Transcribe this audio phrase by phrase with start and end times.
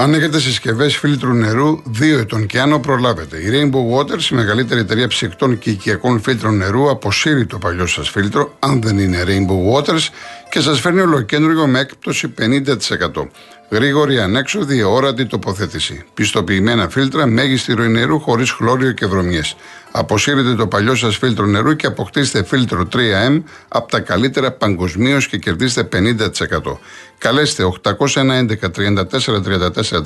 [0.00, 3.36] Αν έχετε συσκευές φίλτρου νερού 2 ετών και άνω, προλάβετε.
[3.36, 8.08] Η Rainbow Waters, η μεγαλύτερη εταιρεία ψυκτών και οικιακών φίλτρων νερού, αποσύρει το παλιό σας
[8.08, 10.08] φίλτρο, αν δεν είναι Rainbow Waters,
[10.50, 13.28] και σας φέρνει ολοκέντρο με έκπτωση 50%.
[13.70, 16.04] Γρήγορη, ανέξοδη, όρατη τοποθέτηση.
[16.14, 19.56] Πιστοποιημένα φίλτρα, μέγιστη ροή νερού χωρίς χλώριο και βρωμιές.
[19.92, 25.38] Αποσύρετε το παλιό σας φίλτρο νερού και αποκτήστε φίλτρο 3M από τα καλύτερα παγκοσμίως και
[25.38, 26.78] κερδίστε 50%.
[27.18, 30.02] Καλέστε 811 34 34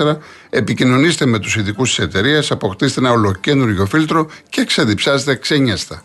[0.00, 0.16] 34,
[0.50, 6.02] επικοινωνήστε με τους ειδικούς της εταιρείας, αποκτήστε ένα ολοκένουργιο φίλτρο και ξεδιψάστε ξένιαστα.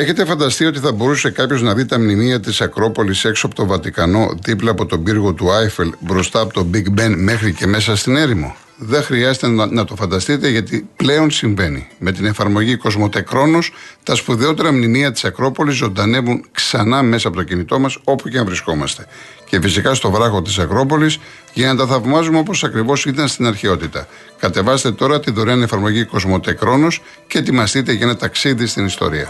[0.00, 3.66] Έχετε φανταστεί ότι θα μπορούσε κάποιος να δει τα μνημεία της Ακρόπολης έξω από το
[3.66, 7.96] Βατικανό, δίπλα από τον πύργο του Άιφελ, μπροστά από το Big Ben μέχρι και μέσα
[7.96, 11.86] στην έρημο; Δεν χρειάζεται να, το φανταστείτε γιατί πλέον συμβαίνει.
[11.98, 13.24] Με την εφαρμογή Κοσμοτέ
[14.02, 18.44] τα σπουδαιότερα μνημεία της Ακρόπολης ζωντανεύουν ξανά μέσα από το κινητό μας όπου και αν
[18.44, 19.06] βρισκόμαστε.
[19.48, 21.18] Και φυσικά στο βράχο της Ακρόπολης
[21.52, 24.06] για να τα θαυμάζουμε όπως ακριβώς ήταν στην αρχαιότητα.
[24.38, 26.58] Κατεβάστε τώρα τη δωρεάν εφαρμογή Κοσμοτέ
[27.26, 29.28] και ετοιμαστείτε για ένα ταξίδι στην ιστορία.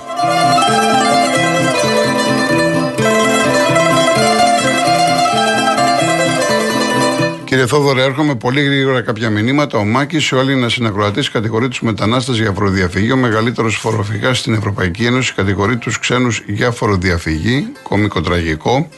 [7.50, 9.78] Κύριε Θόδωρε, έρχομαι πολύ γρήγορα κάποια μηνύματα.
[9.78, 13.12] Ο Μάκης, ο Έλληνα συνακροατής, κατηγορεί του μετανάστε για φοροδιαφυγή.
[13.12, 17.72] Ο μεγαλύτερος φοροφυγάς στην Ευρωπαϊκή Ένωση κατηγορεί τους ξένους για φοροδιαφυγή.
[17.82, 18.88] Κομικό τραγικό.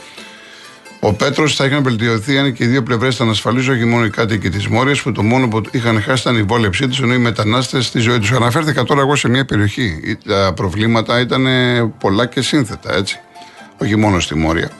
[1.00, 4.10] Ο Πέτρος θα είχαν βελτιωθεί αν και οι δύο πλευρές ήταν ασφαλείς, όχι μόνο οι
[4.10, 7.18] κάτοικοι της Μόριας, που το μόνο που είχαν χάσει ήταν η βόλεψή τους, ενώ οι
[7.18, 8.32] μετανάστες στη ζωή τους.
[8.32, 10.18] Αναφέρθηκα τώρα εγώ σε μια περιοχή.
[10.26, 11.46] Τα προβλήματα ήταν
[11.98, 13.20] πολλά και σύνθετα, έτσι.
[13.78, 14.70] Όχι μόνο στη Μόρια.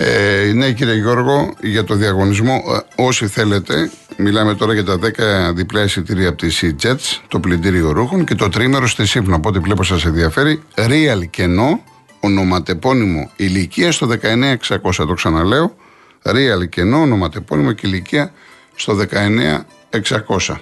[0.00, 2.62] Ε, ναι, κύριε Γιώργο, για το διαγωνισμό,
[2.96, 7.90] ε, όσοι θέλετε, μιλάμε τώρα για τα 10 διπλά εισιτήρια από τη Sea-Jets, το πλυντήριο
[7.90, 9.36] ρούχων και το τρίμερο στη ΣΥΠΝΑ.
[9.36, 10.62] Από ό,τι βλέπω σας ενδιαφέρει.
[10.74, 11.82] Real κενό,
[12.20, 15.06] ονοματεπώνυμο ηλικία στο 19600.
[15.06, 15.76] Το ξαναλέω.
[16.22, 18.32] Real κενό, ονοματεπώνυμο και ηλικία
[18.74, 20.56] στο 19600.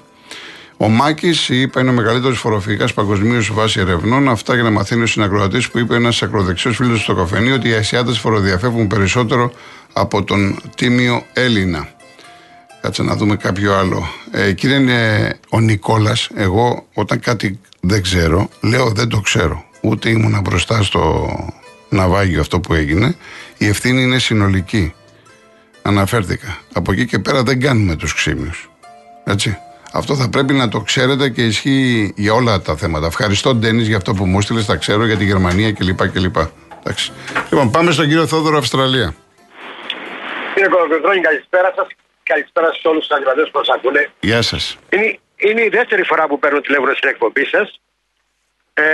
[0.77, 4.29] Ο Μάκης, είπα, είναι ο μεγαλύτερος φοροφυγά παγκοσμίως βάσει ερευνών.
[4.29, 7.75] Αυτά για να μαθαίνει ο συνακροατής που είπε ένας ακροδεξιός φίλος στο καφενείο ότι οι
[7.75, 9.53] Ασιάτες φοροδιαφεύγουν περισσότερο
[9.93, 11.89] από τον τίμιο Έλληνα.
[12.81, 14.09] Κάτσε να δούμε κάποιο άλλο.
[14.31, 19.65] Ε, κύριε ο Νικόλας, εγώ όταν κάτι δεν ξέρω, λέω δεν το ξέρω.
[19.81, 21.29] Ούτε ήμουνα μπροστά στο
[21.89, 23.17] ναυάγιο αυτό που έγινε.
[23.59, 24.93] Η ευθύνη είναι συνολική.
[25.83, 26.59] Αναφέρθηκα.
[26.73, 28.51] Από εκεί και πέρα δεν κάνουμε τους ξύμιου.
[29.25, 29.59] Έτσι.
[29.97, 33.07] Αυτό θα πρέπει να το ξέρετε και ισχύει για όλα τα θέματα.
[33.07, 34.63] Ευχαριστώ, Ντένις, για αυτό που μου έστειλε.
[34.63, 36.09] Τα ξέρω για τη Γερμανία κλπ.
[36.13, 36.37] κλπ.
[36.79, 37.13] Εντάξει.
[37.51, 39.15] Λοιπόν, πάμε στον κύριο Θόδωρο, Αυστραλία.
[40.55, 41.87] Κύριε Κολοκοτρόνη, καλησπέρα σας.
[42.23, 44.11] Καλησπέρα σε όλους τους αντιπαντέ που μας ακούνε.
[44.21, 44.79] Γεια σας.
[44.89, 47.81] Είναι, είναι η δεύτερη φορά που παίρνω τηλέφωνο στην εκπομπή σας.
[48.75, 48.85] Ε,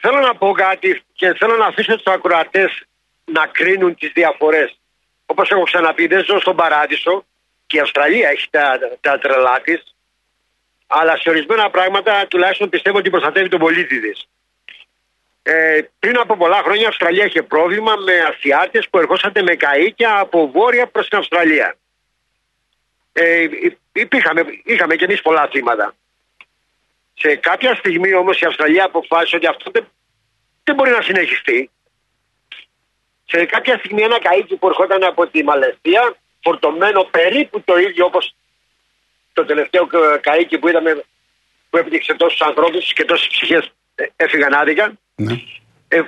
[0.00, 2.70] θέλω να πω κάτι και θέλω να αφήσω τους ακροατές
[3.24, 4.78] να κρίνουν τις διαφορές.
[5.26, 7.24] Όπως έχω ξαναπεί, δεν ζω στον παράδεισο
[7.66, 9.82] και η Αυστραλία έχει τα, τα τρελά της
[10.94, 14.28] αλλά σε ορισμένα πράγματα τουλάχιστον πιστεύω ότι προστατεύει τον πολίτη της.
[15.42, 20.10] Ε, πριν από πολλά χρόνια η Αυστραλία είχε πρόβλημα με Ασιάτε που ερχόσατε με καΐκια
[20.18, 21.76] από βόρεια προς την Αυστραλία.
[23.12, 23.46] Ε,
[23.92, 25.94] υπήρχαμε, είχαμε και εμείς πολλά θύματα.
[27.14, 29.88] Σε κάποια στιγμή όμως η Αυστραλία αποφάσισε ότι αυτό δεν,
[30.64, 31.70] δεν μπορεί να συνεχιστεί.
[33.24, 38.34] Σε κάποια στιγμή ένα καΐκι που ερχόταν από τη Μαλαισία, φορτωμένο περίπου το ίδιο όπως
[39.32, 39.88] το τελευταίο
[40.20, 41.04] καίκι που είδαμε
[41.70, 44.92] που έπνιξε τόσους ανθρώπους και τόσες ψυχές ε, έφυγαν άδικα.
[45.14, 45.34] Ναι.
[45.88, 46.02] Ε,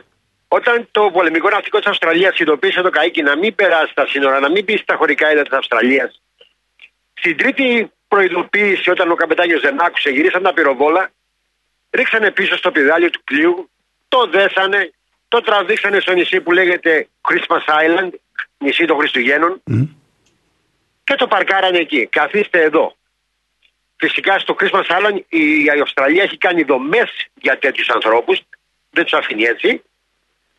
[0.48, 4.50] όταν το πολεμικό ναυτικό της Αυστραλίας ειδοποίησε το καίκι να μην περάσει τα σύνορα, να
[4.50, 6.20] μην μπει στα χωρικά έδρα της Αυστραλίας,
[7.14, 11.10] στην τρίτη προειδοποίηση, όταν ο καπετάνιος δεν άκουσε, γυρίσαν τα πυροβόλα,
[11.90, 13.70] ρίξανε πίσω στο πιδάλιο του πλοίου,
[14.08, 14.90] το δέσανε,
[15.28, 18.10] το τραβήξανε στο νησί που λέγεται Christmas Island,
[18.58, 19.62] νησί των Χριστουγέννων,
[21.04, 22.06] και το παρκάρανε εκεί.
[22.06, 22.96] Καθίστε εδώ.
[24.06, 28.40] Φυσικά στο Christmas Island η Αυστραλία έχει κάνει δομές για τέτοιους ανθρώπους.
[28.90, 29.82] Δεν τους αφήνει έτσι.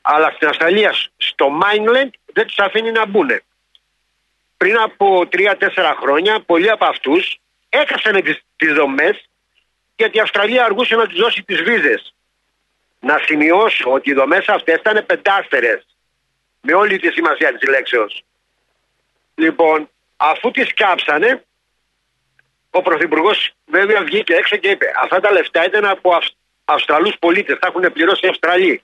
[0.02, 3.30] Αλλά στην Αυστραλία, στο Mainland, δεν τους αφήνει να μπουν.
[4.58, 7.38] Πριν από 3-4 χρόνια, πολλοί από αυτούς
[7.70, 8.22] έκασαν
[8.56, 9.30] τις δομές
[9.96, 12.14] γιατί η Αυστραλία αργούσε να τους δώσει τις βίζες.
[13.00, 15.86] Να σημειώσω ότι οι δομές αυτές ήταν πεντάστερες.
[16.62, 18.24] Με όλη τη σημασία της λέξεως.
[19.36, 21.45] Λοιπόν, αφού τις κάψανε,
[22.78, 26.18] ο Πρωθυπουργός βέβαια βγήκε έξω και είπε: Αυτά τα λεφτά ήταν από
[26.66, 27.58] Αυστραλούς πολίτες.
[27.60, 28.84] Τα έχουν πληρώσει οι Αυστραλοί.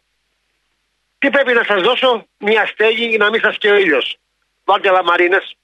[1.19, 4.17] Τι πρέπει να σας δώσω, μια στέγη για να μην σας και ο ήλιος.
[4.63, 5.55] Βάλτε λαμαρίνες.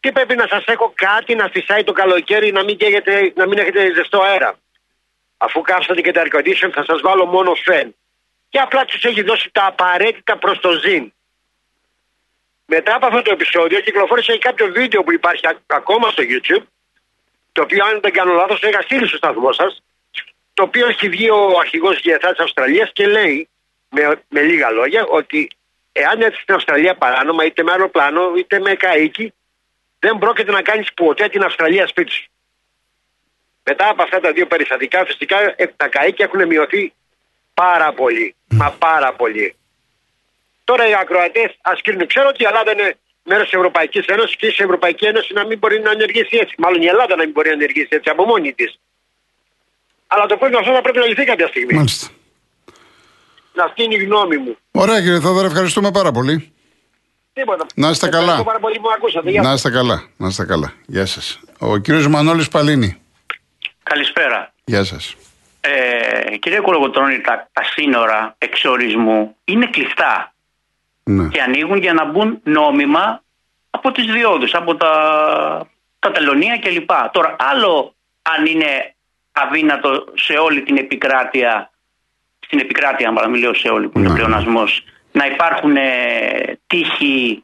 [0.00, 2.76] Τι πρέπει να σας έχω κάτι να φυσάει το καλοκαίρι να μην,
[3.34, 4.58] να μην έχετε ζεστό αέρα.
[5.36, 7.94] Αφού κάψατε και τα air condition, θα σας βάλω μόνο φεν.
[8.48, 11.12] και απλά τους έχει δώσει τα απαραίτητα προς το ζήν.
[12.64, 16.64] Μετά από αυτό το επεισόδιο κυκλοφόρησε κάποιο βίντεο που υπάρχει ακόμα στο YouTube
[17.58, 19.82] το οποίο αν δεν κάνω λάθος το είχα στείλει στο σταθμό σας
[20.54, 23.48] το οποίο έχει βγει ο αρχηγός ΓΕΘΑ της Αυστραλίας και λέει
[23.90, 25.50] με, με λίγα λόγια ότι
[25.92, 29.32] εάν έρθεις στην Αυστραλία παράνομα είτε με αεροπλάνο είτε με καίκι
[29.98, 32.24] δεν πρόκειται να κάνεις ποτέ την Αυστραλία σπίτι σου.
[33.62, 36.92] Μετά από αυτά τα δύο περιστατικά φυσικά ε, τα καίκια έχουν μειωθεί
[37.54, 38.34] πάρα πολύ.
[38.48, 39.56] Μα πάρα πολύ.
[40.64, 42.06] Τώρα οι ακροατές ας κρίνουν.
[42.06, 45.58] Ξέρω ότι η Ελλάδα είναι μέρος της Ευρωπαϊκής Ένωσης και η Ευρωπαϊκή Ένωση να μην
[45.58, 46.54] μπορεί να ενεργήσει έτσι.
[46.58, 48.78] Μάλλον η Ελλάδα να μην μπορεί να ενεργήσει έτσι από μόνη της.
[50.06, 51.74] Αλλά το πρόβλημα αυτό θα πρέπει να λυθεί κάποια στιγμή.
[51.74, 52.06] Μάλιστα.
[53.64, 54.56] Αυτή είναι η γνώμη μου.
[54.70, 56.52] Ωραία κύριε Θόδωρα, ευχαριστούμε πάρα πολύ.
[57.32, 57.66] Τίποτα.
[57.74, 58.18] Να είστε καλά.
[58.22, 59.30] Ευχαριστώ πάρα πολύ που με ακούσατε.
[59.30, 59.56] Γεια Να σας.
[59.56, 60.08] είστε καλά.
[60.16, 60.72] Να είστε καλά.
[60.86, 61.40] Γεια σας.
[61.58, 63.00] Ο κύριος Μανώλης Παλίνη.
[63.82, 64.52] Καλησπέρα.
[64.64, 65.14] Γεια σας.
[65.60, 70.32] Ε, κύριε Κολογοτρώνη, τα, τα σύνορα εξορισμού είναι κλειστά
[71.10, 71.28] Ναι.
[71.28, 73.22] και ανοίγουν για να μπουν νόμιμα
[73.70, 74.90] από τις διόδους, από τα,
[75.98, 76.90] τα τελωνία κλπ.
[77.12, 78.94] Τώρα, άλλο αν είναι
[79.32, 81.70] αδύνατο σε όλη την επικράτεια,
[82.46, 84.14] στην επικράτεια, μάλλον μην λέω σε όλη που είναι Ναι.
[84.14, 85.82] πλεονασμός, να υπάρχουν ε,
[86.66, 87.42] τείχοι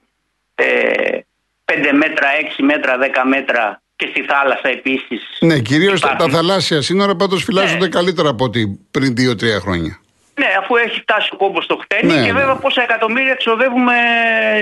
[0.55, 1.19] ε,
[1.65, 2.29] 5 μέτρα,
[2.59, 5.23] 6 μέτρα, 10 μέτρα και στη θάλασσα επίσης.
[5.41, 6.31] Ναι, κυρίως τα, υπάρχουν.
[6.33, 7.89] τα θαλάσσια σύνορα πάντως φυλάσσονται Ναι.
[7.89, 9.99] καλύτερα από ότι πριν 2-3 χρόνια.
[10.35, 12.39] Ναι, αφού έχει φτάσει ο κόμπος στο χτένι Ναι, και ναι.
[12.39, 13.95] βέβαια πόσα εκατομμύρια εξοδεύουμε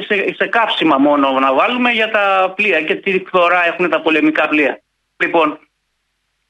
[0.07, 4.49] σε, σε καύσιμα μόνο να βάλουμε για τα πλοία και τι φθορά έχουν τα πολεμικά
[4.49, 4.83] πλοία.
[5.17, 5.59] Λοιπόν,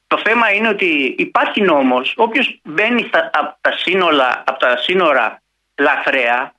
[0.07, 5.43] το θέμα είναι ότι υπάρχει νόμος, όποιος μπαίνει στα, από, τα σύνορα, από τα σύνορα
[5.79, 6.55] λαθρέα,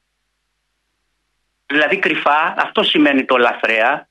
[1.65, 4.07] δηλαδή κρυφά, αυτό σημαίνει το λαθρέα,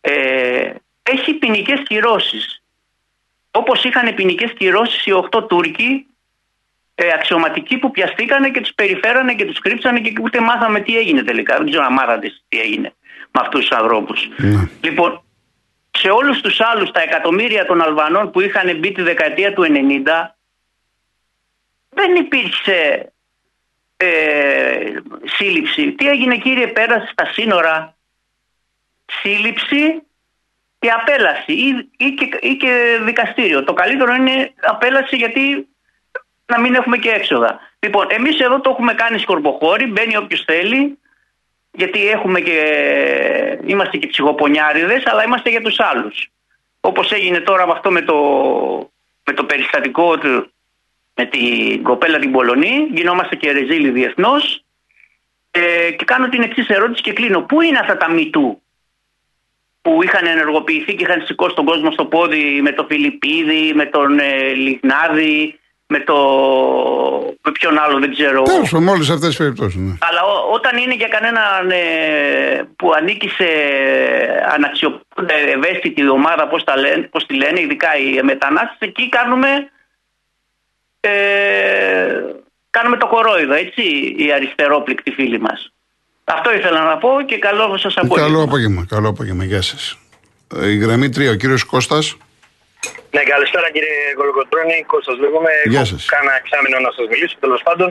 [0.00, 2.62] ε, έχει ποινικές κυρώσεις.
[3.50, 6.06] Όπως είχαν ποινικές κυρώσεις οι 8 Τούρκοι
[7.00, 11.22] ε, αξιωματικοί που πιαστήκανε και τους περιφέρανε και τους κρύψανε και ούτε μάθαμε τι έγινε
[11.22, 11.56] τελικά.
[11.56, 12.92] Δεν ξέρω αν μάθατε τι έγινε
[13.30, 14.28] με αυτούς τους ανθρώπους.
[14.36, 14.68] Ναι.
[14.80, 15.22] Λοιπόν,
[15.90, 19.68] σε όλους τους άλλους τα εκατομμύρια των Αλβανών που είχαν μπει τη δεκαετία του 90,
[21.88, 23.12] δεν υπήρξε
[23.96, 24.92] ε,
[25.24, 25.92] σύλληψη.
[25.92, 27.96] Τι έγινε κύριε πέρασε στα σύνορα
[29.22, 30.02] σύλληψη
[30.78, 33.64] και απέλαση ή, ή, και, ή και δικαστήριο.
[33.64, 35.68] Το καλύτερο είναι απέλαση γιατί
[36.48, 37.60] να μην έχουμε και έξοδα.
[37.78, 40.98] Λοιπόν, εμείς εδώ το έχουμε κάνει σκορποχώρη, μπαίνει όποιος θέλει,
[41.72, 42.58] γιατί έχουμε και,
[43.64, 46.28] είμαστε και ψυχοπονιάριδες, αλλά είμαστε για τους άλλους.
[46.80, 48.16] Όπως έγινε τώρα με αυτό με το,
[49.24, 50.52] με το περιστατικό του,
[51.14, 54.62] με την κοπέλα την Πολωνή, γινόμαστε και ρεζίλοι διεθνώς.
[55.50, 57.40] Ε, και κάνω την εξής ερώτηση και κλείνω.
[57.40, 58.62] Πού είναι αυτά τα μητού
[59.82, 64.18] που είχαν ενεργοποιηθεί και είχαν σηκώσει τον κόσμο στο πόδι με τον Φιλιππίδη, με τον
[64.18, 65.58] ε, Λιγνάδη,
[65.90, 66.14] με το.
[67.42, 68.42] με ποιον άλλο δεν ξέρω.
[68.42, 69.80] Τέλος πάντων, με όλες αυτές τις περιπτώσεις.
[69.80, 69.94] Ναι.
[70.00, 73.46] Αλλά ό- όταν είναι για κανέναν ε, που ανήκει σε
[74.54, 79.48] αναξιοπρεπή ευαίσθητη ομάδα, πώς, τα λένε, πώς τη λένε, ειδικά οι μετανάστες, εκεί κάνουμε,
[81.00, 81.10] ε,
[82.70, 83.82] κάνουμε το κορόιδο, έτσι,
[84.18, 85.72] οι αριστερόπληκτοι φίλοι μας.
[86.24, 88.26] Αυτό ήθελα να πω και καλό σας απόγευμα.
[88.30, 88.86] Καλό απόγευμα.
[88.88, 89.44] Καλό απόγευμα.
[89.44, 89.98] Γεια σας.
[90.64, 92.16] Η γραμμή 3, ο κύριος Κώστας.
[93.14, 94.76] Ναι, καλησπέρα κύριε Κολοκοτρώνη.
[94.92, 95.52] Κώστας λέγομαι.
[95.72, 96.04] Γεια Έχω σας.
[96.14, 97.88] Κάνα εξάμεινο να σας μιλήσω τέλος πάντων.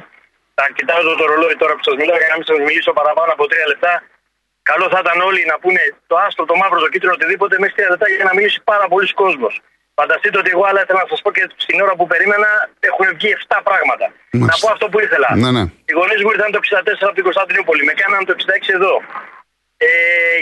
[0.57, 3.43] Θα κοιτάζω το ρολόι τώρα που σας μιλάω για να μην σας μιλήσω παραπάνω από
[3.51, 3.93] τρία λεπτά.
[4.69, 7.89] Καλό θα ήταν όλοι να πούνε το άστρο, το μαύρο, το κίτρινο, οτιδήποτε μέσα τρία
[7.93, 9.53] λεπτά για να μιλήσει πάρα πολλοί κόσμος.
[9.99, 12.49] Φανταστείτε ότι εγώ άλλα ήθελα να σας πω και στην ώρα που περίμενα
[12.89, 14.05] έχουν βγει 7 πράγματα.
[14.13, 14.49] Μάλιστα.
[14.51, 15.29] Να πω αυτό που ήθελα.
[15.43, 15.63] Ναι, ναι.
[15.89, 17.81] Οι γονείς μου ήρθαν το 64 από την Κωνσταντινούπολη.
[17.89, 18.93] Με κάναν το 66 εδώ.
[19.87, 19.89] Ε,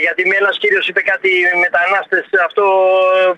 [0.04, 1.30] γιατί με ένας κύριος είπε κάτι
[1.64, 2.24] μετανάστες.
[2.48, 2.64] Αυτό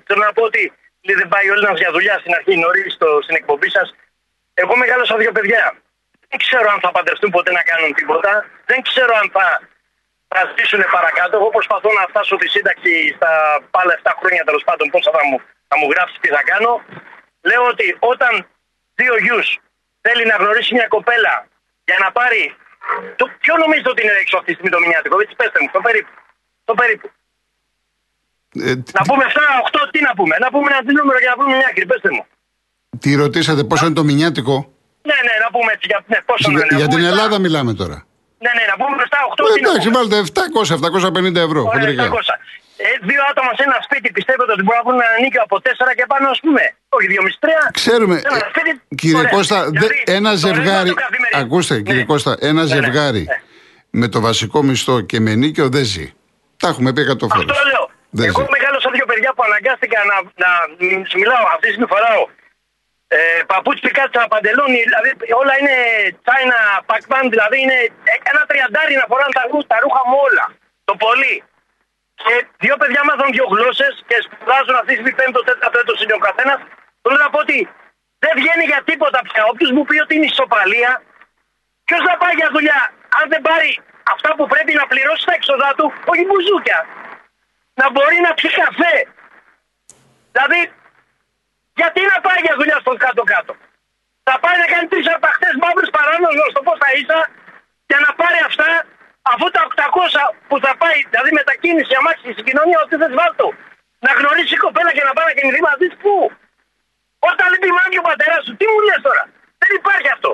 [0.07, 3.37] θέλω να πω ότι λέει, δεν πάει ο Έλληνα για δουλειά στην αρχή νωρίς στην
[3.41, 3.95] εκπομπή σας.
[4.55, 5.65] Εγώ μεγάλωσα δύο παιδιά.
[6.29, 8.33] Δεν ξέρω αν θα παντρευτούν ποτέ να κάνουν τίποτα.
[8.65, 9.47] Δεν ξέρω αν θα,
[10.29, 11.37] θα ζήσουν παρακάτω.
[11.37, 13.31] Εγώ προσπαθώ να φτάσω τη σύνταξη στα
[13.71, 14.91] πάλα 7 χρόνια τέλος πάντων.
[14.91, 16.73] Πόσα θα μου, θα μου γράψεις, τι θα κάνω.
[17.49, 18.33] Λέω ότι όταν
[18.95, 19.59] δύο γιους
[20.01, 21.35] θέλει να γνωρίσει μια κοπέλα
[21.85, 22.57] για να πάρει.
[23.17, 25.81] Το, ποιο νομίζετε ότι είναι έξω αυτή τη στιγμή το μηνιάτικο, έτσι πέστε μου, το
[25.81, 26.13] περίπου.
[26.65, 27.09] Το περίπου.
[28.69, 30.35] Ε, Να πούμε 7, 8, τι να πούμε.
[30.45, 32.23] Να πούμε ένα τι νούμερο για να πούμε μια άκρη, πέστε μου.
[33.03, 34.57] τι ρωτήσατε, πόσο είναι το μηνιάτικο;
[35.11, 35.87] Ναι, ναι, να πούμε έτσι.
[35.91, 37.99] Για, ναι, πόσο να Για, είναι, να για την πούμε Ελλάδα μιλάμε τώρα.
[38.45, 39.97] Ναι, ναι, να πούμε 7, 8, Ε, τι να εντάξει, πούμε.
[39.99, 40.17] βάλτε
[41.39, 41.61] 700-750 ευρώ.
[41.63, 42.05] Ωραία, χοντρικά.
[42.05, 42.35] 700.
[42.87, 45.91] Ε, δύο άτομα σε ένα σπίτι πιστεύετε ότι μπορούν να βρουν ένα νίκιο από 4
[45.99, 46.63] και πάνω, ας πούμε.
[46.97, 47.71] Όχι, 2,5-3.
[47.81, 49.31] Ξέρουμε, Ένα ε, σπίτι, κύριε ωραία.
[49.37, 50.89] Κώστα, Δηλαδή, δε- ένα το ζευγάρι.
[50.89, 51.39] ρεύμα το καθημερινό.
[51.45, 52.11] Ακούστε, κύριε Ναι.
[52.13, 53.37] Κώστα, ένα Ναι, ναι, ζευγάρι ναι.
[54.01, 56.07] με το βασικό μισθό και με νίκιο δεν ζει.
[56.63, 57.45] Τα έχουμε πει 100 φορέ.
[57.51, 57.85] Αυτό λέω.
[58.17, 58.51] Δεν Εγώ ζει.
[58.57, 60.51] μεγάλωσα δύο παιδιά που αναγκάστηκα να, να,
[61.09, 62.23] σου μιλάω αυτή τη στιγμή φοράω
[63.17, 65.11] ε, παπούτσι κάτσα παντελόνι, δηλαδή
[65.41, 65.77] όλα είναι
[66.29, 67.79] China, Pac-Man, δηλαδή είναι
[68.33, 70.47] ένα τριαντάρι να φοράνε τα, τα ρούχα μου όλα.
[70.89, 71.35] Το πολύ.
[72.23, 76.23] Και δύο παιδιά μάθαν δύο γλώσσες και σπουδάζουν αυτή τη πέμπτο, τέταρτο έτος είναι ο
[76.29, 76.59] καθένας.
[77.03, 77.59] Θέλω να πω ότι
[78.23, 79.43] δεν βγαίνει για τίποτα πια.
[79.53, 80.91] Όποιος μου πει ότι είναι ισοπαλία,
[81.87, 82.81] ποιος θα πάει για δουλειά,
[83.19, 83.71] αν δεν πάρει
[84.15, 86.79] αυτά που πρέπει να πληρώσει τα έξοδά του, όχι μπουζούκια.
[87.81, 88.97] Να μπορεί να πιει καφέ.
[90.33, 90.61] Δηλαδή,
[91.81, 93.53] γιατί να πάει για δουλειά στον κάτω-κάτω;
[94.29, 97.21] Θα πάει να κάνει τρεις αρπαχτές μαύρε παράνομε, στο πώ θα ίσα,
[97.91, 98.69] για να πάρει αυτά,
[99.33, 103.47] αφού τα 800 που θα πάει, δηλαδή μετακίνηση αμάξι στην κοινωνία, ότι δεν βάλτο.
[104.05, 106.15] Να γνωρίσει η κοπέλα και να πάει να κινηθεί μαζί πού.
[107.31, 109.23] Όταν λείπει μάγκη ο πατέρας σου, τι μου λες τώρα;
[109.63, 110.31] Δεν υπάρχει αυτό.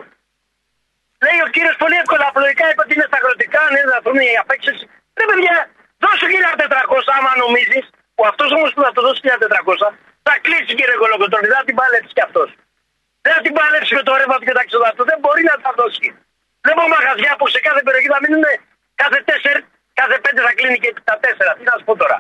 [1.25, 4.37] Λέει ο κύριος πολύ εύκολα, απλοϊκά είπε ότι είναι στα αγροτικά, ναι, θα βρουν οι
[4.43, 4.79] απέξεις.
[5.17, 5.57] Δεν παιδιά,
[6.05, 7.85] δώσου 1400 άμα νομίζεις,
[8.15, 9.89] που αυτός όμως που θα το δώσει 1400,
[10.27, 12.49] θα κλείσει κύριε Κολοκοτρόνη, δεν θα την παλέψει κι αυτός.
[13.25, 15.05] Δεν θα την παλέψει με το ρεύμα του και τα ξεδά του.
[15.11, 16.07] Δεν μπορεί να τα δώσει.
[16.65, 18.45] Βλέπω μαγαζιά που σε κάθε περιοχή θα μείνουν
[19.03, 19.61] κάθε τέσσερι,
[20.01, 21.51] κάθε πέντε θα κλείνει και τα τέσσερα.
[21.57, 22.19] Τι να σου πω τώρα.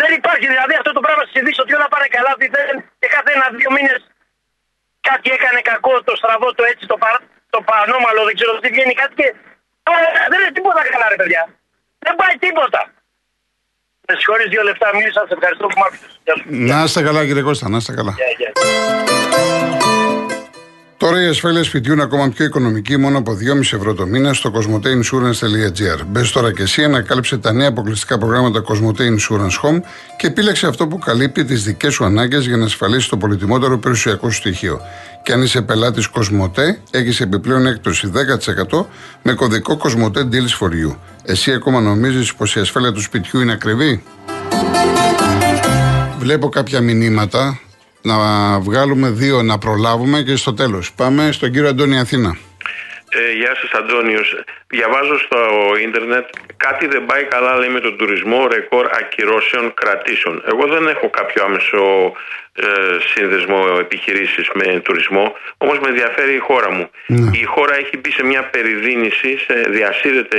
[0.00, 2.66] Δεν υπάρχει δηλαδή αυτό το πράγμα στις ειδήσεις ότι όλα πάνε καλά, ότι δεν
[3.00, 4.00] και κάθε ένα-δύο μήνες
[5.08, 7.18] κάτι έκανε κακό, το στραβό, το έτσι, το, παρα,
[7.54, 9.28] το παρανόμαλο, δεν ξέρω τι βγαίνει κάτι και.
[9.86, 10.00] Τώρα
[10.30, 11.42] δεν είναι τίποτα καλά, ρε παιδιά.
[12.04, 12.80] Δεν πάει τίποτα.
[14.08, 16.20] Με συγχωρείς δύο λεπτά μίλησα, σε ευχαριστώ που μ' άκουσες.
[16.44, 18.14] Να είστε καλά κύριε Κώστα, να είστε καλά.
[18.18, 20.01] Yeah, yeah.
[21.02, 24.52] Τώρα η ασφάλεια σπιτιού είναι ακόμα πιο οικονομική μόνο από 2,5 ευρώ το μήνα στο
[24.54, 26.04] cosmoteinsurance.gr.
[26.06, 29.80] Μπες τώρα και εσύ, ανακάλυψε τα νέα αποκλειστικά προγράμματα Cosmote Insurance Home
[30.16, 34.30] και επίλεξε αυτό που καλύπτει τις δικές σου ανάγκες για να ασφαλίσεις το πολυτιμότερο περιουσιακό
[34.30, 34.80] σου στοιχείο.
[35.22, 38.10] Και αν είσαι πελάτης Cosmote, έχεις επιπλέον έκπτωση
[38.70, 38.86] 10%
[39.22, 40.96] με κωδικό Cosmote Deals for You.
[41.24, 44.02] Εσύ ακόμα νομίζεις πως η ασφάλεια του σπιτιού είναι ακριβή;
[46.18, 47.60] Βλέπω κάποια μηνύματα
[48.02, 48.16] να
[48.60, 50.92] βγάλουμε δύο να προλάβουμε και στο τέλος.
[50.92, 52.36] Πάμε στον κύριο Αντώνη Αθήνα.
[53.14, 54.34] Ε, γεια σας Αντώνιος.
[54.66, 55.38] Διαβάζω στο
[55.82, 60.42] ίντερνετ κάτι δεν πάει καλά λέει με τον τουρισμό, ρεκόρ ακυρώσεων κρατήσεων.
[60.46, 62.12] Εγώ δεν έχω κάποιο άμεσο
[62.52, 62.64] ε,
[63.14, 66.90] σύνδεσμο επιχειρήσεις με τουρισμό, όμως με ενδιαφέρει η χώρα μου.
[67.06, 67.30] Ναι.
[67.38, 70.38] Η χώρα έχει μπει σε μια περιδίνηση, σε, διασύρεται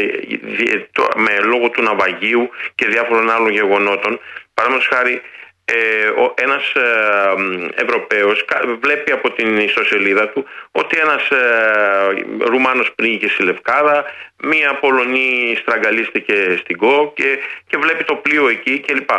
[0.58, 4.20] δι- το- με λόγω του ναυαγίου και διάφορων άλλων γεγονότων.
[4.54, 5.22] Παραδείγματος χάρη
[5.66, 12.14] ε, ο, ένας ε, μ, Ευρωπαίος κα- βλέπει από την ιστοσελίδα του ότι ένας ε,
[12.40, 14.06] Ρουμάνος πνίγηκε στη Λευκάδα,
[14.44, 19.10] μία Πολωνή στραγγαλίστηκε στην ΚΟ και, και βλέπει το πλοίο εκεί κλπ.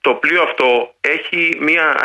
[0.00, 1.96] Το πλοίο αυτό έχει μία,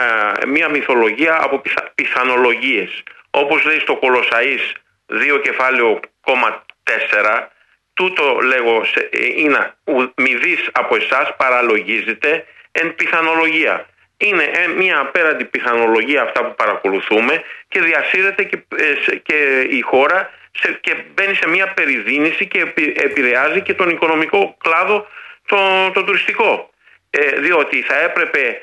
[0.41, 3.03] ε, μία μυθολογία από πιθα, πιθανολογίες.
[3.31, 4.71] Όπως λέει στο Κολοσαΐς
[5.07, 7.47] 2 κεφάλαιο κόμμα 4
[7.93, 12.45] τούτο λέγω σε, ε, είναι ου- μηδής από εσάς παραλογίζεται
[12.82, 13.86] εν πιθανολογία.
[14.17, 19.82] Είναι ε, μια απέραντη πιθανολογία αυτά που παρακολουθούμε και διασύρεται και, ε, σε- και η
[19.82, 25.08] χώρα σε, και μπαίνει σε μια περιδίνηση και επι- επηρεάζει και τον οικονομικό κλάδο
[25.46, 26.70] το, το τουριστικό.
[27.10, 28.62] Ε, διότι θα έπρεπε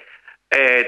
[0.49, 0.83] ε,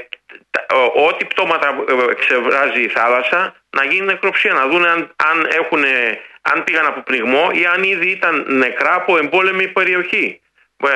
[0.51, 5.49] τα- ο- ό,τι πτώματα ε, ξεβράζει η θάλασσα να γίνει νεκροψία, να δουν αν, αν,
[5.61, 10.44] έχουνε, αν πήγαν από πνιγμό ή αν ήδη ήταν νεκρά από εμπόλεμη περιοχή ε,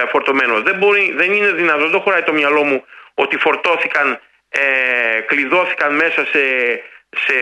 [0.09, 0.63] φορτωμένος.
[0.63, 6.25] Δεν, μπορεί, δεν είναι δυνατόν, δεν χωράει το μυαλό μου ότι φορτώθηκαν, ε, κλειδώθηκαν μέσα
[6.25, 6.43] σε,
[7.11, 7.35] σε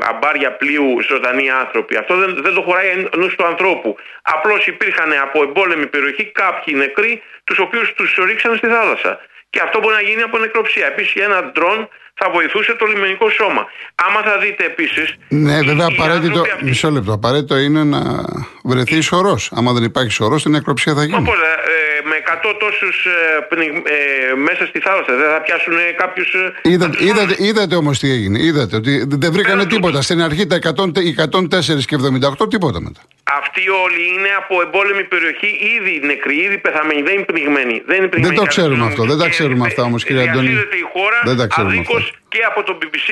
[0.00, 1.96] αμπάρια πλοίου ζωντανοί άνθρωποι.
[1.96, 3.96] Αυτό δεν, δεν το χωράει νους του ανθρώπου.
[4.22, 9.20] Απλώς υπήρχαν από εμπόλεμη περιοχή κάποιοι νεκροί τους οποίους τους ρίξαν στη θάλασσα.
[9.50, 10.86] Και αυτό μπορεί να γίνει από νεκροψία.
[10.86, 13.62] Επίσης ένα ντρόν θα βοηθούσε το λιμενικό σώμα.
[13.94, 15.14] Άμα θα δείτε επίσης...
[15.28, 16.26] Ναι, οι- βέβαια οι απαραίτητο.
[16.28, 17.12] άνθρωποι αυτοί- Μισό λεπτό.
[17.12, 18.00] Απαραίτητο είναι να
[18.64, 19.50] βρεθεί σωρός.
[19.54, 21.24] Άμα δεν υπάρχει σωρός, την νεκροψία θα Μα γίνει.
[21.24, 21.81] πώς, ε, ε, με
[22.44, 26.28] 100 τόσους ε, πνιγ- ε, μέσα στη θάλασσα δεν θα πιάσουν ε, κάποιους...
[26.34, 27.48] ε, Είδατε, κάποιους είδατε, άλλους.
[27.48, 28.38] είδατε όμως τι έγινε.
[28.42, 30.02] Είδατε ότι δεν βρήκανε Πέρα του- τίποτα.
[30.02, 31.96] Στην αρχή τα 100, οι 104 και
[32.42, 33.00] 78 τίποτα μετά.
[33.40, 37.82] Αυτοί όλοι είναι από εμπόλεμη περιοχή ήδη νεκροί, ήδη πεθαμένοι, δεν είναι πνιγμένοι.
[37.86, 38.92] Δεν, είναι πνιγμένοι το ξέρουμε Συγγνώμη.
[38.92, 40.46] αυτό, δεν τα Και ξέρουμε αυτά όμως, κύριε Αντώνη.
[40.48, 42.16] Διασύρεται η χώρα Δεν τα ξέρουμε αδίκως αυτά.
[42.28, 43.08] και από το BBC.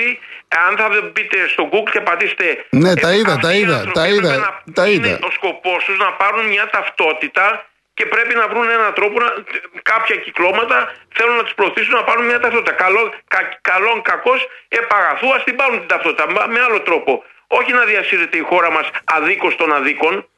[0.68, 2.44] Αν θα μπείτε στο Google και πατήσετε...
[2.82, 4.36] Ναι, τα ε, είδα, αυτοί τα οι είδα, άνθρωποι τα είδα, έπρεπε
[4.66, 5.18] να- τα είναι είδα.
[5.28, 7.44] ο σκοπός τους να πάρουν μια ταυτότητα
[7.94, 9.30] και πρέπει να βρουν έναν τρόπο να,
[9.82, 12.72] κάποια κυκλώματα θέλουν να τους προωθήσουν να πάρουν μια ταυτότητα.
[12.72, 17.24] Καλό, κα, καλόν κακός επαγαθού ας την πάρουν την ταυτότητα με- με άλλο τρόπο.
[17.46, 20.28] Όχι να διασύρεται η χώρα μας αδίκως των αδίκων.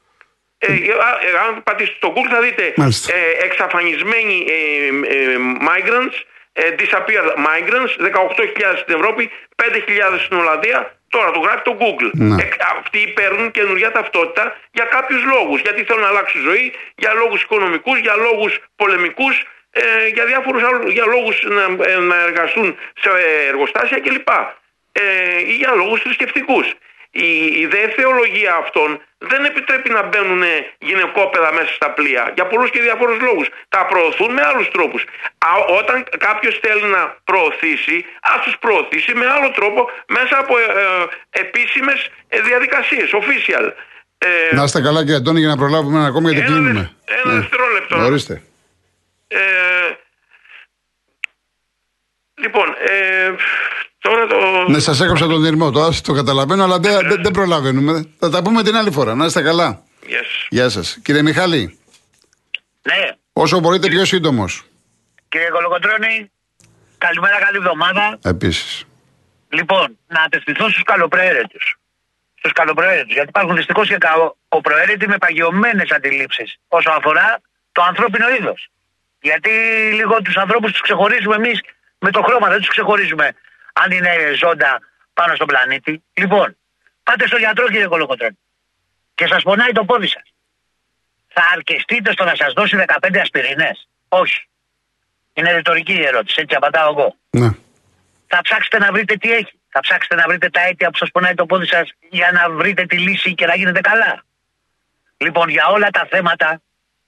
[0.57, 3.13] Ε, ε, ε, αν πατήσετε στο Google θα δείτε Μάλιστα.
[3.15, 5.37] ε, εξαφανισμένοι ε, ε,
[5.69, 6.17] migrants,
[6.53, 10.97] ε, disappeared migrants, 18.000 στην Ευρώπη, 5.000 στην Ολλανδία.
[11.15, 12.09] Τώρα το γράφει το Google.
[12.13, 12.43] Ναι.
[12.43, 15.61] Ε, αυτοί παίρνουν καινούργια ταυτότητα για κάποιους λόγους.
[15.61, 19.35] Γιατί θέλουν να αλλάξουν ζωή, για λόγους οικονομικούς, για λόγους πολεμικούς,
[19.71, 23.09] ε, για διάφορους άλλους για λόγους να, ε, να εργαστούν σε
[23.47, 24.29] εργοστάσια κλπ.
[24.91, 25.01] ε,
[25.59, 26.67] για λόγους θρησκευτικούς.
[27.11, 27.27] Η,
[27.61, 28.89] η δε θεολογία αυτών
[29.31, 30.43] δεν επιτρέπει να μπαίνουν
[30.87, 33.47] γυναικόπαιδα μέσα στα πλοία για πολλούς και διαφόρους λόγους.
[33.69, 35.03] Τα προωθούν με άλλους τρόπους.
[35.79, 41.41] όταν κάποιος θέλει να προωθήσει, ας τους προωθήσει με άλλο τρόπο μέσα από ε, ε
[41.43, 43.65] επίσημες ε, διαδικασίες, official.
[44.17, 46.91] Ε, να είστε καλά κύριε Αντώνη για να προλάβουμε ένα ακόμα γιατί κλείνουμε.
[47.05, 47.39] Ένα ναι.
[47.39, 48.05] δευτερόλεπτο.
[48.05, 48.41] Ορίστε.
[49.27, 49.39] Ε,
[52.35, 53.31] λοιπόν, ε,
[54.03, 54.37] τώρα το...
[54.71, 57.93] Ναι, σας έκαψα τον ήρμο, το, το καταλαβαίνω, αλλά δεν, δεν, δεν προλαβαίνουμε.
[58.19, 59.15] Θα τα πούμε την άλλη φορά.
[59.15, 59.83] Να είστε καλά.
[60.03, 60.29] Yes.
[60.49, 60.99] Γεια σας.
[61.03, 61.79] Κύριε Μιχάλη.
[62.81, 63.09] Ναι.
[63.33, 64.63] Όσο μπορείτε πιο σύντομος.
[65.29, 66.31] Κύριε Κολοκοτρώνη,
[66.97, 68.19] καλημέρα, καλή εβδομάδα.
[68.23, 68.85] Επίσης.
[69.49, 71.77] Λοιπόν, να απευθυνθώ στους καλοπροαίρετους
[72.43, 73.13] στους καλοπροαίρετους.
[73.13, 77.41] Γιατί υπάρχουν δυστυχώς και κακοπροαίρετοι με παγιωμένες αντιλήψεις όσον αφορά
[77.71, 78.67] το ανθρώπινο είδος.
[79.21, 79.49] Γιατί
[79.93, 81.61] λίγο τους ανθρώπους τους ξεχωρίζουμε εμείς
[81.99, 83.35] με το χρώμα, δεν τους ξεχωρίζουμε
[83.73, 84.79] αν είναι ζώντα
[85.13, 86.03] πάνω στον πλανήτη.
[86.13, 86.57] Λοιπόν,
[87.03, 88.37] πάτε στον γιατρό κύριε Κολοκοτρόνη
[89.15, 90.33] και σας πονάει το πόδι σας.
[91.27, 93.71] Θα αρκεστείτε στο να σας δώσει 15 ασπιρινέ.
[94.09, 94.47] Όχι.
[95.33, 97.15] Είναι ρητορική η ερώτηση, έτσι απαντάω εγώ.
[97.29, 97.49] Ναι.
[98.27, 99.59] Θα ψάξετε να βρείτε τι έχει.
[99.69, 102.85] Θα ψάξετε να βρείτε τα αίτια που σας πονάει το πόδι σας για να βρείτε
[102.85, 104.23] τη λύση και να γίνετε καλά.
[105.17, 106.61] Λοιπόν, για όλα τα θέματα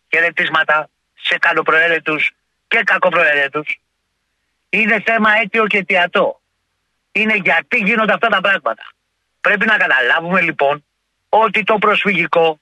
[0.09, 2.31] χαιρετίσματα σε καλοπροαίρετους
[2.67, 3.79] και κακοπροαίρετους
[4.69, 6.41] είναι θέμα αίτιο και αιτιατό.
[7.15, 8.83] Είναι γιατί γίνονται αυτά τα πράγματα.
[9.41, 10.85] Πρέπει να καταλάβουμε λοιπόν
[11.29, 12.59] ότι το προσφυγικό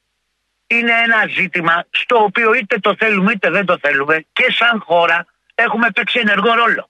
[0.67, 5.25] είναι ένα ζήτημα στο οποίο είτε το θέλουμε είτε δεν το θέλουμε και σαν χώρα
[5.55, 6.89] έχουμε παίξει ενεργό ρόλο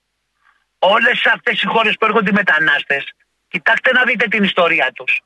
[0.92, 3.04] όλες αυτές οι χώρες που έρχονται οι μετανάστες,
[3.48, 5.22] κοιτάξτε να δείτε την ιστορία τους.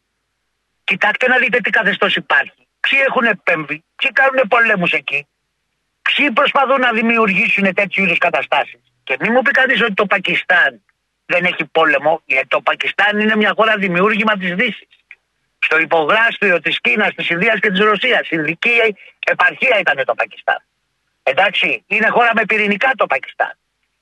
[0.84, 2.62] Κοιτάξτε να δείτε τι καθεστώς υπάρχει.
[2.80, 5.26] Ποιοι έχουν επέμβει, ποιοι κάνουν πολέμους εκεί.
[6.02, 8.80] Ποιοι προσπαθούν να δημιουργήσουν τέτοιου είδους καταστάσεις.
[9.04, 10.82] Και μην μου πει κανείς ότι το Πακιστάν
[11.32, 14.88] δεν έχει πόλεμο, γιατί το Πακιστάν είναι μια χώρα δημιούργημα της Δύσης.
[15.58, 18.30] Στο υπογράστριο της Κίνας, της Ινδίας και της Ρωσίας.
[18.30, 18.76] Ινδική
[19.26, 20.60] επαρχία ήταν το Πακιστάν.
[21.22, 23.52] Εντάξει, είναι χώρα με πυρηνικά το Πακιστάν.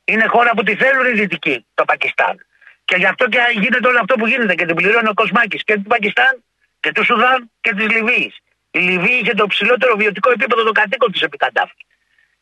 [0.05, 2.47] Είναι χώρα που τη θέλουν οι Δυτικοί, το Πακιστάν.
[2.85, 5.75] Και γι' αυτό και γίνεται όλο αυτό που γίνεται και την πληρώνει ο Κοσμάκης και
[5.75, 6.45] του Πακιστάν
[6.81, 8.37] και του Σουδάν και της Λιβύης.
[8.71, 11.39] Η Λιβύη είχε το ψηλότερο βιωτικό επίπεδο των κατοίκων της επί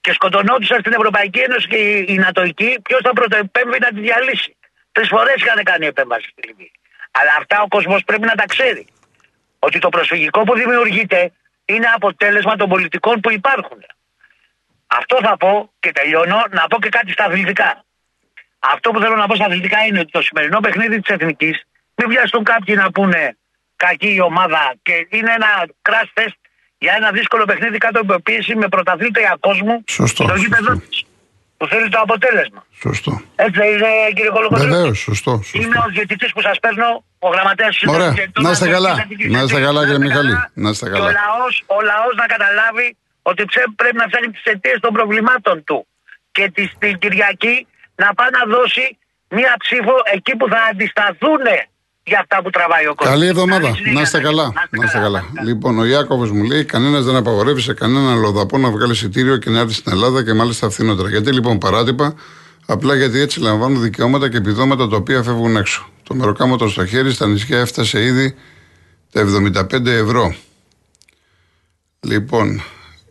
[0.00, 4.56] Και σκοτωνόντουσαν στην Ευρωπαϊκή Ένωση και οι Νατοικοί, ποιος θα πρωτοεπέμβει να τη διαλύσει.
[4.94, 6.72] Τρεις φορές είχαν κάνει επέμβαση στη Λιβύη.
[7.10, 8.86] Αλλά αυτά ο κόσμος πρέπει να τα ξέρει.
[9.58, 11.32] Ότι το προσφυγικό που δημιουργείται
[11.64, 13.80] είναι αποτέλεσμα των πολιτικών που υπάρχουν.
[14.86, 17.84] Αυτό θα πω και τελειώνω, να πω και κάτι στα αθλητικά.
[18.58, 22.08] Αυτό που θέλω να πω στα αθλητικά είναι ότι το σημερινό παιχνίδι της Εθνικής μην
[22.08, 23.36] βιαστούν κάποιοι να πούνε
[23.76, 25.50] κακή η ομάδα και είναι ένα
[25.88, 26.38] crash test
[26.78, 30.82] για ένα δύσκολο παιχνίδι κάτω από πίεση με πρωταθλήτρια κόσμου σωστό, στο γήπεδο
[31.64, 32.60] που θέλεις το αποτέλεσμα.
[32.86, 33.12] Σωστό.
[33.46, 34.70] Έτσι είναι κύριε Κολοκοτρόνη.
[34.70, 35.58] Βεβαίως, σωστό, σωστό.
[35.58, 38.14] Είμαι ο διαιτητή που σας παίρνω, ο γραμματέας τη Ωραία.
[38.40, 38.92] Να είστε καλά.
[39.34, 40.34] Να είστε καλά, κύριε Μιχαλή.
[40.54, 41.04] Να είστε καλά.
[41.76, 43.44] Ο λαός να καταλάβει ότι
[43.76, 45.86] πρέπει να ψάχνει τις αιτίες των προβλημάτων του.
[46.32, 46.44] Και
[46.78, 47.66] την Κυριακή
[48.02, 48.98] να πάει να δώσει
[49.28, 51.44] μία ψήφο εκεί που θα αντισταθούν
[52.06, 53.14] για αυτά που τραβάει ο κόσμος.
[53.14, 53.76] Καλή εβδομάδα.
[53.94, 54.52] Να είστε καλά.
[54.70, 55.24] Να είστε καλά.
[55.44, 59.50] Λοιπόν, ο Ιάκωβος μου λέει: Κανένας δεν απαγορεύει σε κανέναν λοδαπό να βγάλει εισιτήριο και
[59.50, 61.08] να έρθει στην Ελλάδα και μάλιστα φθηνότερα.
[61.08, 62.14] Γιατί λοιπόν παράτυπα,
[62.66, 65.88] απλά γιατί έτσι λαμβάνουν δικαιώματα και επιδόματα τα οποία φεύγουν έξω.
[66.02, 68.34] Το μεροκάματο στο χέρι στα νησιά έφτασε ήδη
[69.12, 69.24] τα
[69.70, 70.34] 75 ευρώ.
[72.00, 72.62] Λοιπόν,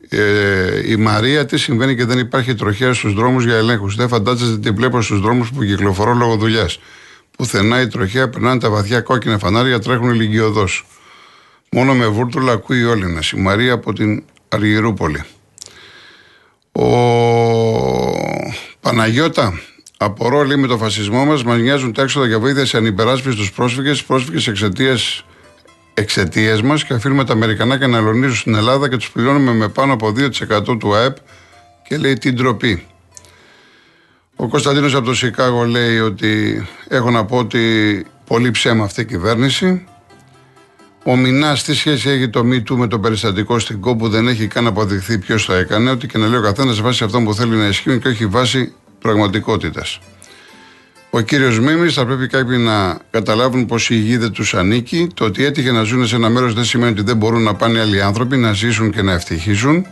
[0.10, 3.95] ε, η Μαρία, τι συμβαίνει και δεν υπάρχει τροχέα στους δρόμους για ελέγχους.
[3.95, 6.79] Δεν φαντάζεστε τι βλέπω στους δρόμους που κυκλοφορώ λόγω δουλειάς.
[7.37, 10.85] Πουθενά η τροχέα περνάνε τα βαθιά κόκκινα φανάρια, τρέχουν ηλικιωδώς.
[11.71, 13.19] Μόνο με βούρτουλα ακούει όλοι μα.
[13.33, 15.23] Η Μαρία από την Αργυρούπολη.
[16.71, 16.87] Ο
[18.79, 19.59] Παναγιώτα,
[19.97, 24.03] απορώ λέει με το φασισμό μας, μας νοιάζουν τα έξοδα για βοήθεια σε ανυπεράσπιστους πρόσφυγες,
[24.03, 25.23] πρόσφυγες εξαιτίας
[25.93, 29.93] εξαιτίας μας και αφήνουμε τα Αμερικανάκια να αλωνίζουν στην Ελλάδα και τους πληρώνουμε με πάνω
[29.93, 31.17] από 2% του ΑΕΠ
[31.87, 32.85] και λέει την ντροπή.
[34.35, 39.05] Ο Κωνσταντίνος από το Σικάγο λέει ότι έχω να πω ότι πολύ ψέμα αυτή η
[39.05, 39.85] κυβέρνηση.
[41.05, 44.47] Ο Μινάς, τι σχέση έχει το μη του με το περιστατικό στην κόπου δεν έχει
[44.47, 45.89] καν αποδειχθεί ποιος το έκανε.
[45.89, 48.73] Ότι και να λέει ο καθένας βάσει αυτό που θέλει να ισχύουν και όχι βάσει
[48.99, 49.99] πραγματικότητας.
[51.09, 55.07] Ο κύριος Μίμης θα πρέπει κάποιοι να καταλάβουν πως η γη δεν τους ανήκει.
[55.13, 57.79] Το ότι έτυχε να ζουν σε ένα μέρος δεν σημαίνει ότι δεν μπορούν να πάνε
[57.79, 59.85] άλλοι άνθρωποι να ζήσουν και να ευτυχίζουν.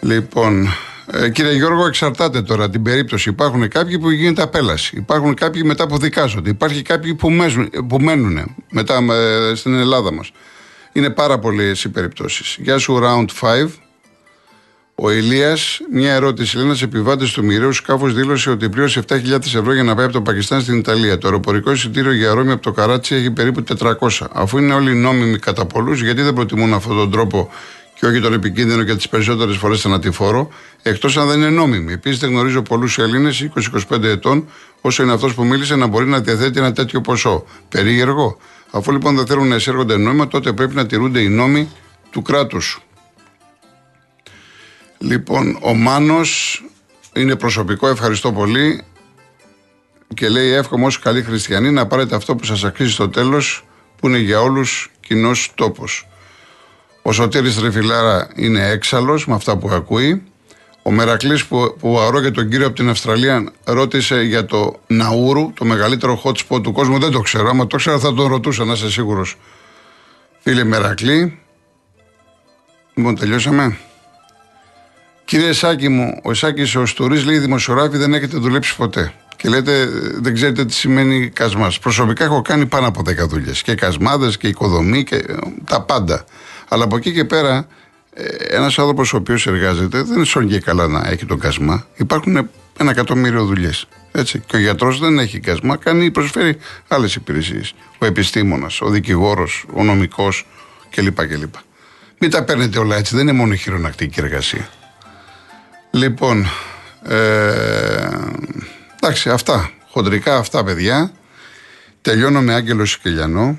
[0.00, 0.68] Λοιπόν,
[1.12, 3.28] ε, κύριε Γιώργο, εξαρτάται τώρα την περίπτωση.
[3.28, 4.96] Υπάρχουν κάποιοι που γίνεται απέλαση.
[4.96, 6.50] Υπάρχουν κάποιοι μετά που δικάζονται.
[6.50, 10.32] Υπάρχει κάποιοι που, μέζουν, που μένουν μετά ε, στην Ελλάδα μας.
[10.92, 12.56] Είναι πάρα πολλές οι περιπτώσεις.
[12.60, 13.68] Γεια σου, Round 5.
[14.94, 16.58] Ο Ηλίας, μια ερώτηση.
[16.58, 20.22] Ένας επιβάτης του μοιραίους σκάφου δήλωσε ότι πλήρωσε 7.000 ευρώ για να πάει από το
[20.22, 21.18] Πακιστάν στην Ιταλία.
[21.18, 23.96] Το αεροπορικό εισιτήριο για Ρώμη από το Καράτσι έχει περίπου 400.
[24.32, 27.50] Αφού είναι όλοι νόμιμοι κατά πολλούς, γιατί δεν προτιμούν αυτόν τον τρόπο
[27.94, 30.48] και όχι τον επικίνδυνο και τις περισσότερες φορές θανατηφόρο,
[30.82, 31.92] εκτός αν δεν είναι νόμιμοι.
[31.92, 34.48] Επίσης, δεν γνωρίζω πολλούς Έλληνες 20-25 ετών,
[34.80, 37.44] όσο είναι αυτός που μίλησε, να μπορεί να διαθέτει ένα τέτοιο ποσό.
[37.68, 38.38] Περίεργο.
[38.70, 41.68] Αφού λοιπόν δεν θέλουν να εισέρχονται νόημα, τότε πρέπει να τηρούνται οι νόμοι
[42.10, 42.80] του κράτους.
[44.98, 46.62] Λοιπόν, ο Μάνος
[47.14, 48.82] είναι προσωπικό, ευχαριστώ πολύ
[50.14, 53.64] και λέει εύχομαι όσοι καλοί χριστιανοί να πάρετε αυτό που σας αξίζει στο τέλος
[53.96, 56.08] που είναι για όλους κοινός τόπος.
[57.06, 60.22] Ο Σωτήρης Τρεφιλάρα είναι έξαλλος με αυτά που ακούει.
[60.82, 65.64] Ο Μερακλής που, που και τον κύριο από την Αυστραλία ρώτησε για το Ναούρου, το
[65.64, 66.98] μεγαλύτερο hot spot του κόσμου.
[66.98, 69.36] Δεν το ξέρω, άμα το ξέρω θα τον ρωτούσα, να είσαι σίγουρος.
[70.38, 71.38] Φίλε Μερακλή,
[72.94, 73.78] λοιπόν τελειώσαμε.
[75.24, 79.12] Κύριε Σάκη μου, ο Σάκης ο Στουρής λέει: Δημοσιογράφοι δεν έχετε δουλέψει ποτέ.
[79.36, 79.86] Και λέτε,
[80.20, 81.78] δεν ξέρετε τι σημαίνει κασμάς.
[81.78, 83.62] Προσωπικά έχω κάνει πάνω από 10 δουλειές.
[83.62, 86.24] Και κασμάδες και οικοδομή και ε, τα πάντα.
[86.74, 87.66] Αλλά από εκεί και πέρα,
[88.14, 88.24] ε,
[88.56, 91.86] ένας άνθρωπος ο οποίος εργάζεται δεν είναι σόν και καλά να έχει τον κασμά.
[91.96, 93.86] Υπάρχουν ένα εκατομμύριο δουλειές.
[94.12, 94.42] Έτσι.
[94.46, 96.56] Και ο γιατρός δεν έχει κασμά, κάνει, προσφέρει
[96.88, 97.74] άλλες υπηρεσίες.
[97.98, 100.46] Ο επιστήμονας, ο δικηγόρος, ο νομικός
[100.90, 101.18] κλπ.
[102.18, 104.68] Μην τα παίρνετε όλα έτσι, δεν είναι μόνο η χειρονακτική εργασία.
[105.90, 106.46] Λοιπόν,
[107.02, 108.08] ε,
[109.00, 109.70] εντάξει, αυτά.
[109.90, 111.12] Χοντρικά αυτά, παιδιά.
[112.02, 113.58] Τελειώνω με Άγγελο Σικελιανό,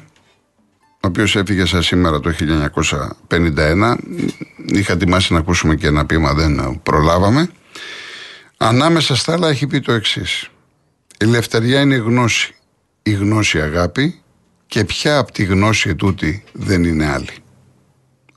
[1.05, 2.33] ο οποίος έφυγε σας σήμερα το
[3.29, 3.95] 1951.
[4.65, 7.49] Είχα ετοιμάσει να ακούσουμε και ένα πείμα, δεν προλάβαμε.
[8.57, 10.41] Ανάμεσα στα άλλα έχει πει το εξής.
[10.41, 10.49] Η
[11.17, 12.55] ελευθερία είναι γνώση.
[13.03, 14.21] Η γνώση αγάπη
[14.67, 17.37] και ποια από τη γνώση ετούτη δεν είναι άλλη.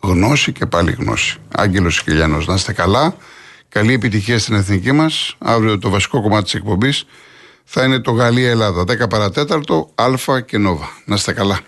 [0.01, 1.39] Γνώση και πάλι γνώση.
[1.57, 3.17] Άγγελος Σικελιανός, να είστε καλά.
[3.69, 5.37] Καλή επιτυχία στην εθνική μας.
[5.39, 7.05] Αύριο το βασικό κομμάτι της εκπομπής
[7.65, 8.85] θα είναι το Γαλλία-Ελλάδα.
[8.85, 10.89] 10 παρατέταρτο, Α και Νόβα.
[11.05, 11.61] Να είστε καλά.